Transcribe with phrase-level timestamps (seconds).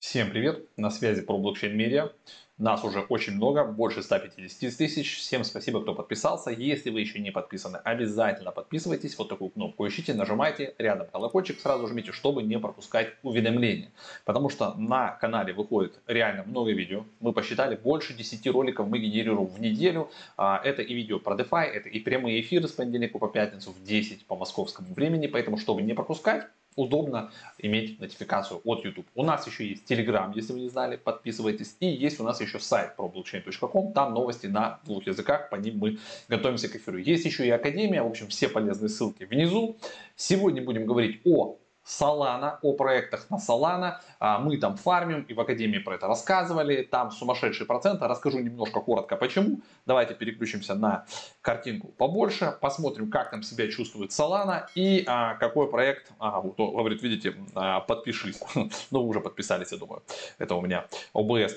[0.00, 2.08] Всем привет, на связи про блокчейн медиа.
[2.56, 5.18] Нас уже очень много, больше 150 тысяч.
[5.18, 6.50] Всем спасибо, кто подписался.
[6.50, 9.18] Если вы еще не подписаны, обязательно подписывайтесь.
[9.18, 13.90] Вот такую кнопку ищите, нажимайте, рядом колокольчик сразу жмите, чтобы не пропускать уведомления.
[14.24, 17.04] Потому что на канале выходит реально много видео.
[17.20, 20.10] Мы посчитали, больше 10 роликов мы генерируем в неделю.
[20.38, 23.84] А, это и видео про DeFi, это и прямые эфиры с понедельника по пятницу в
[23.84, 25.26] 10 по московскому времени.
[25.26, 29.06] Поэтому, чтобы не пропускать, удобно иметь нотификацию от YouTube.
[29.14, 31.76] У нас еще есть Telegram, если вы не знали, подписывайтесь.
[31.80, 35.78] И есть у нас еще сайт про blockchain.com, там новости на двух языках, по ним
[35.78, 36.98] мы готовимся к эфиру.
[36.98, 39.76] Есть еще и Академия, в общем, все полезные ссылки внизу.
[40.16, 41.56] Сегодня будем говорить о
[41.90, 43.96] Solana, о проектах на Solana.
[44.18, 46.82] А, мы там фармим и в Академии про это рассказывали.
[46.82, 48.06] Там сумасшедшие проценты.
[48.06, 49.60] Расскажу немножко коротко почему.
[49.86, 51.04] Давайте переключимся на
[51.40, 52.56] картинку побольше.
[52.60, 56.12] Посмотрим, как там себя чувствует Solana и а, какой проект.
[56.18, 58.40] А, вот, говорит, видите, а, подпишись.
[58.54, 60.02] ну, вы уже подписались, я думаю.
[60.38, 61.56] Это у меня ОБС.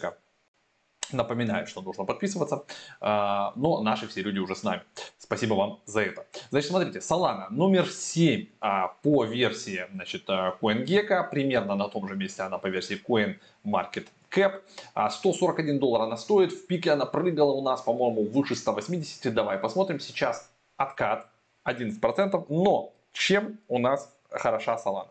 [1.13, 2.63] -ка напоминает, что нужно подписываться,
[2.99, 4.81] а, но наши все люди уже с нами.
[5.17, 6.25] Спасибо вам за это.
[6.49, 12.15] Значит, смотрите, Solana номер 7 а, по версии значит, а, CoinGecko, примерно на том же
[12.15, 14.61] месте она по версии CoinMarketCap.
[15.09, 19.33] 141 доллар она стоит, в пике она прыгала у нас, по-моему, выше 180.
[19.33, 21.29] Давай посмотрим, сейчас откат
[21.67, 25.09] 11%, но чем у нас хороша Solana?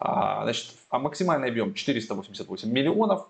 [0.00, 3.26] Значит, максимальный объем 488 миллионов, а,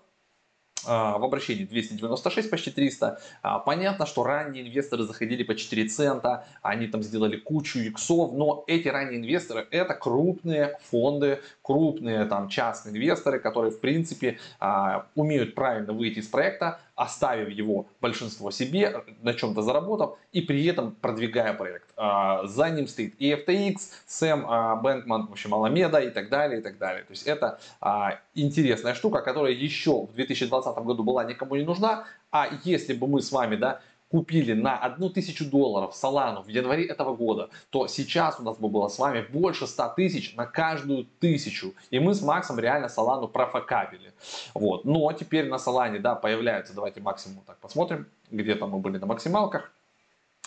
[0.89, 3.19] в обращении 296, почти 300.
[3.41, 8.63] А, понятно, что ранние инвесторы заходили по 4 цента, они там сделали кучу иксов, но
[8.67, 15.55] эти ранние инвесторы это крупные фонды, крупные там частные инвесторы, которые в принципе а, умеют
[15.55, 21.53] правильно выйти из проекта, оставив его большинство себе, на чем-то заработав и при этом продвигая
[21.53, 21.85] проект.
[21.95, 26.59] А, за ним стоит и FTX, Сэм а, Бэнкман, в общем, Аламеда и так далее,
[26.59, 27.03] и так далее.
[27.03, 32.03] То есть это а, интересная штука, которая еще в 2020 году была никому не нужна,
[32.31, 36.85] а если бы мы с вами, да, купили на одну тысячу долларов Солану в январе
[36.85, 41.05] этого года, то сейчас у нас бы было с вами больше 100 тысяч на каждую
[41.19, 41.73] тысячу.
[41.91, 44.11] И мы с Максом реально Солану профокапили.
[44.53, 44.83] Вот.
[44.85, 49.05] Но теперь на Солане да, появляются, давайте максимум так посмотрим, где там мы были на
[49.05, 49.71] максималках.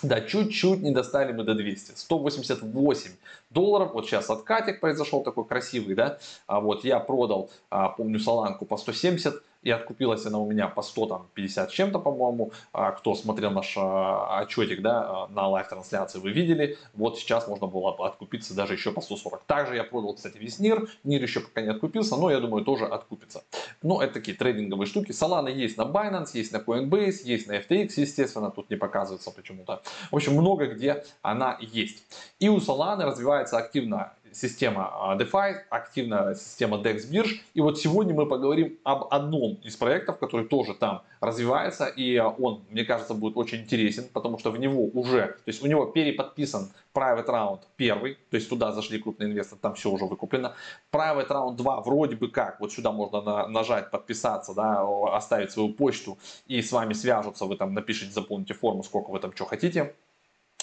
[0.03, 1.93] Да, чуть-чуть не достали мы до 200.
[1.95, 3.11] 188
[3.51, 3.93] долларов.
[3.95, 6.19] Вот сейчас откатик произошел такой красивый, да.
[6.49, 10.83] А вот я продал, а, помню, Соланку по 170 и откупилась она у меня по
[10.83, 12.53] 150 чем-то, по-моему.
[12.73, 16.77] А, кто смотрел наш а, отчетик да, а, на live-трансляции, вы видели.
[16.95, 19.45] Вот сейчас можно было откупиться даже еще по 140.
[19.45, 20.89] Также я продал, кстати, весь NEAR.
[21.05, 23.45] NEAR еще пока не откупился, но я думаю, тоже откупится.
[23.83, 25.13] Но это такие трейдинговые штуки.
[25.13, 28.51] Solana есть на Binance, есть на Coinbase, есть на FTX, естественно.
[28.51, 29.83] Тут не показывается почему-то.
[30.11, 32.05] В общем, много где она есть.
[32.41, 37.43] И у Solana развивается активно система а, DeFi, активная система DEX бирж.
[37.55, 41.87] И вот сегодня мы поговорим об одном из проектов, который тоже там развивается.
[41.87, 45.67] И он, мне кажется, будет очень интересен, потому что в него уже, то есть у
[45.67, 50.55] него переподписан Private Round первый, то есть туда зашли крупные инвесторы, там все уже выкуплено.
[50.93, 55.73] Private Round 2 вроде бы как, вот сюда можно на, нажать, подписаться, да, оставить свою
[55.73, 59.95] почту и с вами свяжутся, вы там напишите, заполните форму, сколько вы там что хотите.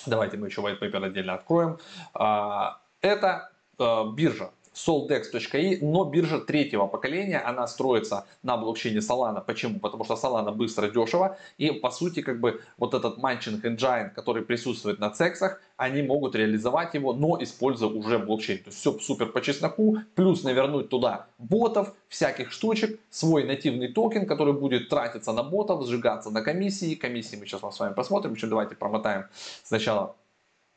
[0.06, 1.78] Давайте мы еще white paper отдельно откроем.
[2.14, 9.44] А, это биржа soldex.i, но биржа третьего поколения, она строится на блокчейне Solana.
[9.46, 9.80] Почему?
[9.80, 14.44] Потому что Solana быстро, дешево, и по сути как бы вот этот Manching Engine, который
[14.44, 18.60] присутствует на цексах, они могут реализовать его, но используя уже блокчейн.
[18.60, 24.26] То есть все супер по чесноку, плюс навернуть туда ботов, всяких штучек, свой нативный токен,
[24.26, 26.96] который будет тратиться на ботов, сжигаться на комиссии.
[26.96, 29.26] Комиссии мы сейчас с вами посмотрим, еще давайте промотаем
[29.64, 30.16] сначала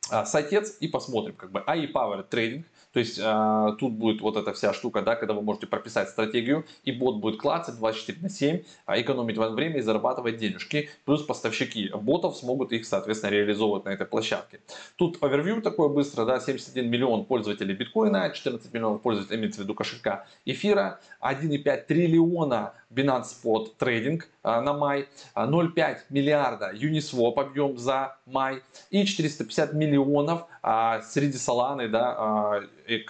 [0.09, 4.21] а, сайтец и посмотрим, как бы, а и Power Trading, то есть э, тут будет
[4.21, 8.19] вот эта вся штука, да, когда вы можете прописать стратегию, и бот будет клацать 24
[8.21, 10.89] на 7, а экономить вам время и зарабатывать денежки.
[11.03, 14.59] Плюс поставщики ботов смогут их, соответственно, реализовывать на этой площадке.
[14.95, 19.73] Тут овервью такое быстро, да, 71 миллион пользователей биткоина, 14 миллионов пользователей, имеется в виду
[19.73, 28.17] кошелька эфира, 1,5 триллиона Binance Spot Trading а, на май, 0,5 миллиарда Uniswap объем за
[28.25, 28.61] май
[28.91, 32.61] и 450 миллионов а, среди Solana, да, а,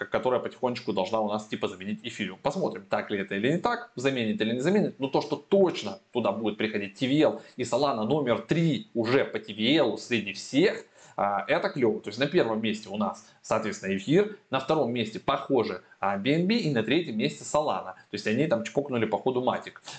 [0.09, 2.39] которая потихонечку должна у нас типа заменить эфириум.
[2.41, 5.00] Посмотрим, так ли это или не так, заменит или не заменит.
[5.00, 9.97] Но то, что точно туда будет приходить TVL и Solana номер 3 уже по TVL
[9.97, 10.83] среди всех,
[11.15, 12.01] а, это клево.
[12.01, 16.73] То есть на первом месте у нас, соответственно, эфир, на втором месте, похоже, BNB и
[16.73, 17.94] на третьем месте Solana.
[17.94, 19.47] То есть они там чпокнули по ходу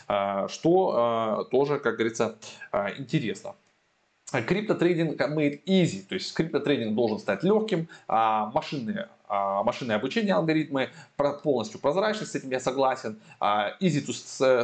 [0.08, 2.36] а, что тоже, как говорится,
[2.98, 3.54] интересно.
[4.42, 10.90] Криптотрейдинг made easy, то есть криптотрейдинг должен стать легким, а машинные машинное обучение, алгоритмы,
[11.42, 13.18] полностью прозрачность, с этим я согласен.
[13.40, 14.12] А, easy to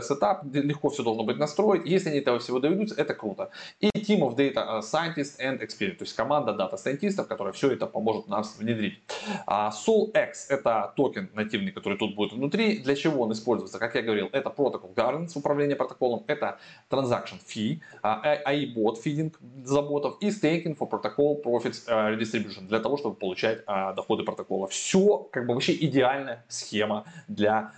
[0.01, 1.87] setup, легко все должно быть настроить.
[1.87, 3.51] Если они этого всего доведутся, это круто.
[3.81, 7.71] И team of data scientists and experience, то есть команда data scientist ов, которая все
[7.71, 9.01] это поможет нас внедрить.
[9.47, 12.79] SolX это токен нативный, который тут будет внутри.
[12.79, 13.79] Для чего он используется?
[13.79, 16.59] Как я говорил, это протокол governance, управление протоколом, это
[16.91, 19.33] transaction fee, AI-bot feeding
[19.65, 24.50] за ботов и staking for protocol profits redistribution для того, чтобы получать доходы протокола.
[24.69, 27.73] Все как бы вообще идеальная схема для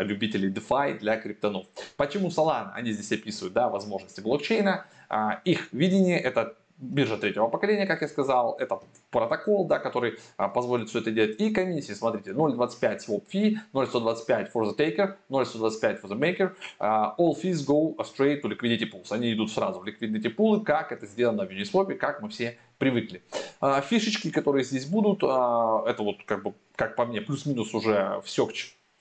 [0.00, 1.66] любителей DeFi, для криптонов.
[1.96, 2.72] Почему Solana?
[2.74, 4.86] Они здесь описывают да, возможности блокчейна.
[5.44, 8.80] Их видение это биржа третьего поколения, как я сказал, это
[9.10, 11.40] протокол, да, который а, позволит все это делать.
[11.40, 16.56] И комиссии, смотрите, 0.25 swap fee, 0.125 for the taker, 0.125 for the maker.
[16.80, 19.10] Uh, all fees go straight to liquidity pools.
[19.10, 23.22] Они идут сразу в liquidity пулы, как это сделано в Uniswap, как мы все привыкли.
[23.60, 28.46] Uh, фишечки, которые здесь будут, это вот как бы, как по мне, плюс-минус уже все,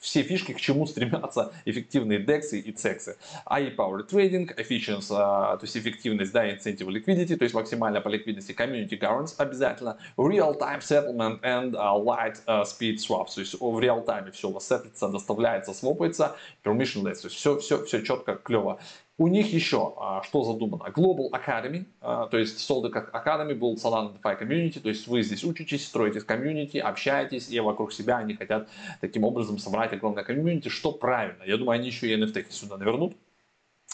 [0.02, 3.16] все фишки, к чему стремятся эффективные DEX и CEX.
[3.46, 8.10] AI Power Trading, Efficiency, а, то есть эффективность, да, Incentive Liquidity, то есть максимально по
[8.10, 13.80] ликвидности, Community Governance обязательно, Real-Time Settlement and uh, Light uh, Speed Swaps, то есть в
[13.80, 18.80] реал-тайме все у вас сеттлится, доставляется, свопается, Permissionless, то есть все, все, все четко, клево.
[19.22, 20.86] У них еще а, что задумано?
[20.90, 25.44] Global Academy, а, то есть Soldic Academy был Solana DeFi Community, то есть вы здесь
[25.44, 28.68] учитесь, строите комьюнити, общаетесь, и вокруг себя они хотят
[29.00, 31.44] таким образом собрать огромное комьюнити, что правильно.
[31.46, 33.16] Я думаю, они еще и NFT сюда навернут.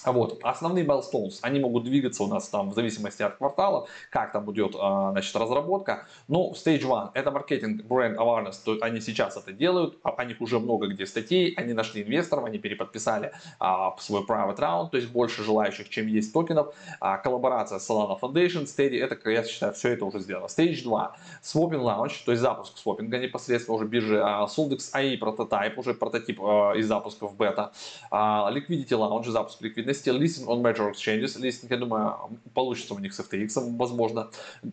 [0.07, 0.39] Вот.
[0.41, 4.75] Основные milestones, они могут двигаться у нас там в зависимости от квартала, как там будет
[4.79, 6.05] а, значит, разработка.
[6.27, 10.39] Но Stage One это маркетинг, бренд awareness, то они сейчас это делают, а о них
[10.39, 15.09] уже много где статей, они нашли инвесторов, они переподписали а, свой private round, то есть
[15.09, 16.73] больше желающих, чем есть токенов.
[17.01, 20.45] А, коллаборация с Solana Foundation, Steady, это, я считаю, все это уже сделано.
[20.45, 25.77] Stage 2, Swapping Launch, то есть запуск свопинга непосредственно уже биржи, а, Soldex AI прототип,
[25.77, 27.73] уже прототип а, из запусков бета,
[28.09, 32.15] а, Liquidity Launch, запуск ликвидности ликвидности, listing on major exchanges, листинг, я думаю,
[32.53, 34.29] получится у них с FTX, возможно,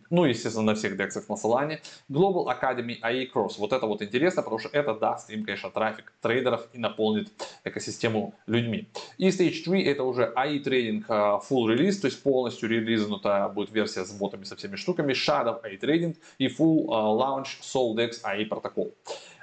[0.09, 1.79] ну, естественно, на всех DEX на Solana,
[2.09, 6.13] Global Academy AI Cross, вот это вот интересно, потому что это даст им, конечно, трафик
[6.21, 7.31] трейдеров и наполнит
[7.63, 8.87] экосистему людьми.
[9.17, 13.71] И Stage 3 это уже AI трейдинг uh, full release, то есть полностью релизнута будет
[13.71, 18.45] версия с ботами, со всеми штуками, Shadow AI трейдинг и full uh, launch SolDex AI
[18.45, 18.93] протокол.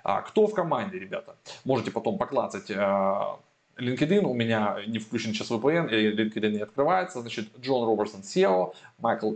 [0.04, 1.36] Uh, кто в команде, ребята?
[1.64, 3.38] Можете потом поклацать uh,
[3.76, 7.20] LinkedIn, у меня не включен сейчас VPN, и LinkedIn не открывается.
[7.20, 9.32] Значит, Джон Робертсон SEO, Майкл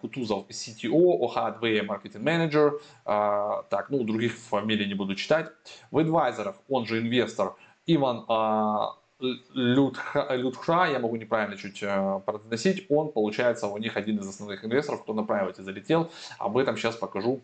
[0.00, 5.50] Кутузов CTO, ОХА VM Marketing Manager, а, так, ну, других фамилий не буду читать.
[5.90, 7.54] В адвайзерах, он же инвестор,
[7.86, 8.96] Иван а,
[9.54, 15.02] Людхра, я могу неправильно чуть а, произносить, он, получается, у них один из основных инвесторов,
[15.02, 16.10] кто на private залетел.
[16.38, 17.40] Об этом сейчас покажу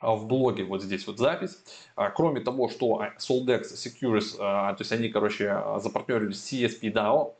[0.00, 1.58] в блоге вот здесь вот запись.
[1.94, 7.34] А, кроме того, что Soldex Secures, а, то есть они, короче, запартнерились с CSP DAO,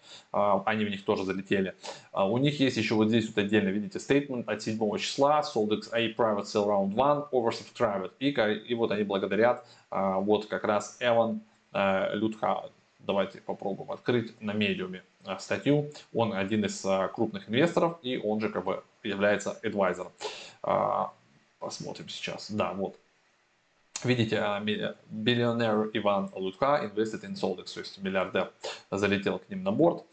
[0.65, 1.75] они в них тоже залетели.
[2.13, 6.09] У них есть еще вот здесь вот отдельно, видите, statement от 7 числа, Soldex A
[6.13, 8.13] Private Sell Round 1, Oversubscribed.
[8.21, 11.41] И, и вот они благодарят вот как раз Эван
[11.73, 12.71] Лютха.
[13.01, 15.03] Давайте попробуем открыть на медиуме
[15.39, 15.91] статью.
[16.13, 20.13] Он один из крупных инвесторов и он же как бы является адвайзером.
[21.59, 22.51] Посмотрим сейчас.
[22.51, 22.99] Да, вот.
[24.05, 24.45] Видите,
[25.09, 28.53] биллионер Иван Лутка invested in Soldex, то есть миллиардер
[28.91, 30.05] залетел к ним на борт.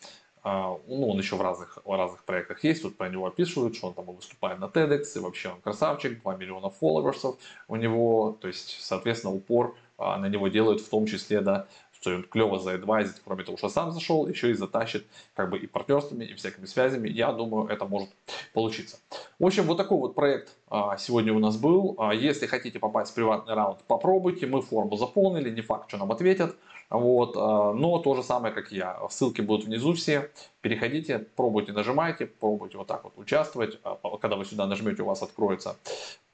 [0.46, 3.88] А, ну, он еще в разных, в разных проектах есть, тут про него описывают, что
[3.88, 7.38] он там выступает на TEDx, и вообще он красавчик, 2 миллиона фолловерсов
[7.70, 11.68] у него, то есть, соответственно, упор а, на него делают в том числе, да,
[12.04, 15.06] что он клево заэдвайзит, кроме того, что сам зашел, еще и затащит
[15.36, 17.08] как бы и партнерствами, и всякими связями.
[17.08, 18.10] Я думаю, это может
[18.54, 19.00] получиться.
[19.40, 21.96] В общем, вот такой вот проект а, сегодня у нас был.
[21.98, 24.48] А, если хотите попасть в приватный раунд, попробуйте.
[24.48, 26.56] Мы форму заполнили, не факт, что нам ответят.
[26.90, 29.00] Вот, а, но то же самое, как я.
[29.10, 30.30] Ссылки будут внизу все.
[30.60, 33.80] Переходите, пробуйте, нажимайте, пробуйте вот так вот участвовать.
[34.22, 35.78] Когда вы сюда нажмете, у вас откроется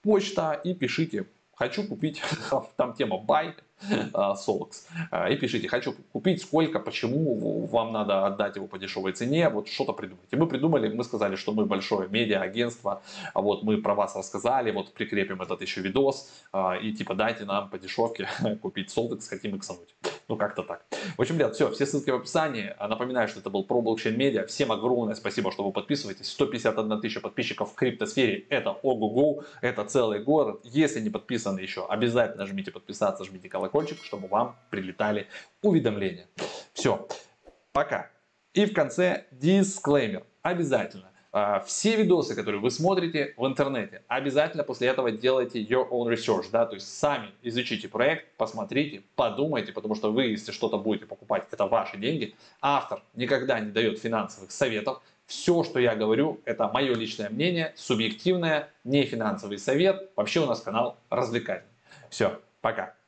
[0.01, 1.27] почта и пишите
[1.59, 2.21] хочу купить,
[2.77, 3.53] там тема buy,
[4.13, 4.71] Solux,
[5.31, 9.93] и пишите, хочу купить, сколько, почему, вам надо отдать его по дешевой цене, вот что-то
[9.93, 10.35] придумайте.
[10.35, 13.01] Мы придумали, мы сказали, что мы большое медиа-агентство,
[13.33, 17.45] а вот мы про вас рассказали, вот прикрепим этот еще видос, а, и типа дайте
[17.45, 18.27] нам по дешевке
[18.61, 19.95] купить Solux, хотим иксануть.
[20.29, 20.85] Ну, как-то так.
[21.17, 22.75] В общем, ребят, все, все ссылки в описании.
[22.79, 24.45] Напоминаю, что это был про блокчейн медиа.
[24.45, 26.29] Всем огромное спасибо, что вы подписываетесь.
[26.29, 28.45] 151 тысяча подписчиков в криптосфере.
[28.49, 30.61] Это ого-го, это целый город.
[30.63, 35.27] Если не подписаны еще, обязательно жмите подписаться, жмите колокольчик, чтобы вам прилетали
[35.63, 36.27] уведомления.
[36.73, 37.07] Все,
[37.71, 38.11] пока.
[38.53, 40.23] И в конце дисклеймер.
[40.43, 41.18] Обязательно А,
[41.65, 46.65] все видосы, которые вы смотрите в интернете, обязательно после этого делайте your own research, да,
[46.65, 51.67] то есть сами изучите проект, посмотрите, подумайте, потому что вы, если что-то будете покупать, это
[51.67, 52.35] ваши деньги.
[52.61, 55.01] Автор никогда не дает финансовых советов.
[55.27, 60.09] Все, что я говорю, это мое личное мнение, субъективное, не финансовый совет.
[60.15, 61.71] Вообще у нас канал развлекательный.
[62.09, 62.98] Все, пока.